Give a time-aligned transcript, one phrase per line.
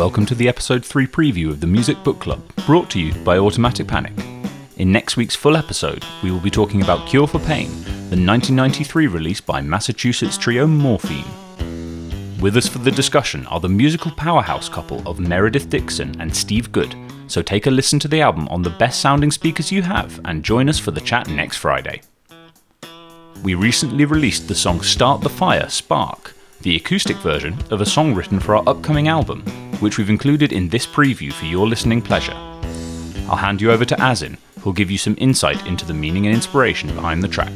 [0.00, 3.36] welcome to the episode 3 preview of the Music Book Club, brought to you by
[3.36, 4.14] Automatic Panic.
[4.78, 9.08] In next week's full episode, we will be talking about Cure for Pain, the 1993
[9.08, 11.26] release by Massachusetts trio Morphine.
[12.40, 16.72] With us for the discussion are the musical powerhouse couple of Meredith Dixon and Steve
[16.72, 16.96] Good,
[17.26, 20.42] so take a listen to the album on the best sounding speakers you have and
[20.42, 22.00] join us for the chat next Friday.
[23.42, 26.32] We recently released the song Start the Fire Spark,
[26.62, 29.42] the acoustic version of a song written for our upcoming album,
[29.80, 32.34] which we've included in this preview for your listening pleasure.
[33.28, 36.34] I'll hand you over to Azin, who'll give you some insight into the meaning and
[36.34, 37.52] inspiration behind the track.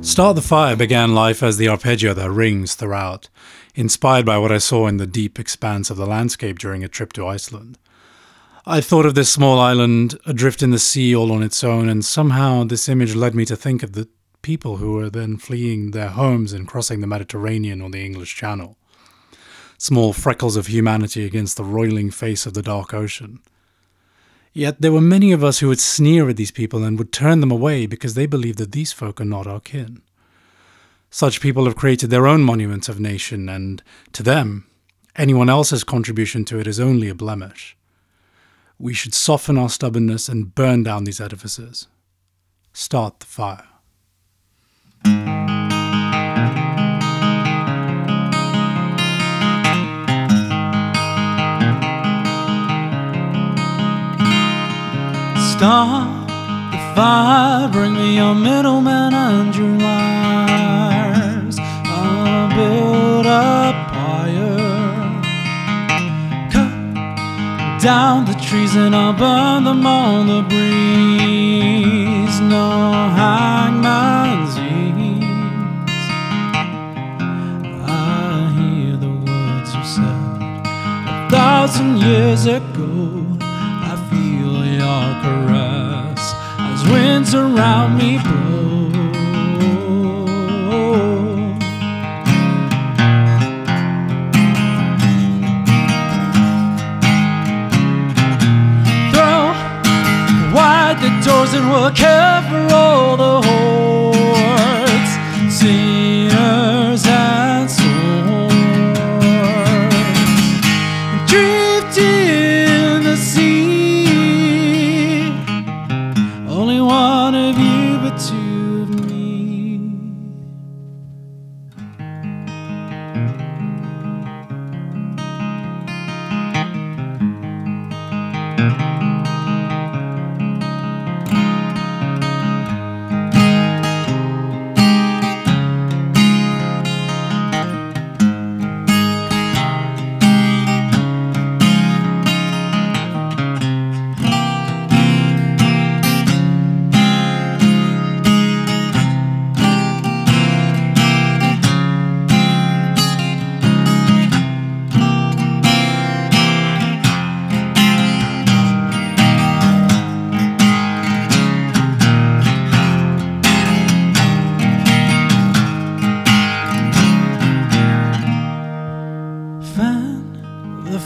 [0.00, 3.28] Start the Fire began life as the arpeggio that rings throughout,
[3.74, 7.12] inspired by what I saw in the deep expanse of the landscape during a trip
[7.14, 7.76] to Iceland.
[8.64, 12.04] I thought of this small island adrift in the sea all on its own, and
[12.04, 14.08] somehow this image led me to think of the
[14.42, 18.76] people who were then fleeing their homes and crossing the Mediterranean or the English Channel.
[19.78, 23.40] Small freckles of humanity against the roiling face of the dark ocean.
[24.52, 27.40] Yet there were many of us who would sneer at these people and would turn
[27.40, 30.02] them away because they believed that these folk are not our kin.
[31.10, 33.82] Such people have created their own monuments of nation, and
[34.12, 34.66] to them,
[35.16, 37.76] anyone else's contribution to it is only a blemish.
[38.78, 41.88] We should soften our stubbornness and burn down these edifices.
[42.72, 43.66] Start the fire.
[55.60, 56.26] Start
[56.72, 61.58] the fire, bring me your middleman and your liars.
[61.84, 65.20] I'll build a pyre.
[66.50, 66.72] Cut
[67.78, 72.40] down the trees and I'll burn them on the breeze.
[72.40, 76.06] No hangman's ease.
[77.86, 80.16] I hear the words you said
[81.06, 83.39] a thousand years ago.
[84.92, 88.90] I caress as winds around me blow.
[99.12, 99.42] Throw
[100.52, 101.90] wide the doors and we'll
[102.50, 103.39] for all the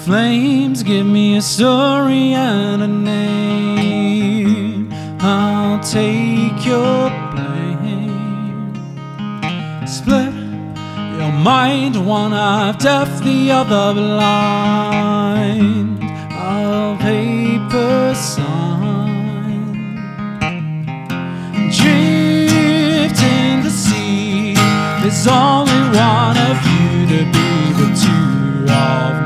[0.04, 4.92] flames, give me a story and a name.
[5.20, 8.74] I'll take your blame.
[9.86, 10.34] Split
[11.18, 15.98] your mind, one eye deaf, the other blind.
[16.32, 18.44] I'll paper sign.
[21.78, 24.54] Drift in the sea.
[25.00, 27.48] There's only one of you to be
[27.80, 29.23] the two of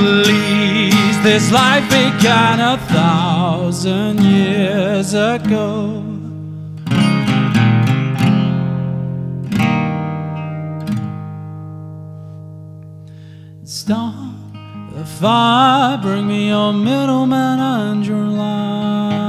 [0.00, 1.16] please.
[1.22, 6.02] This life began a thousand years ago.
[13.62, 14.14] Start
[14.94, 19.19] the fire, bring me your middleman and your line.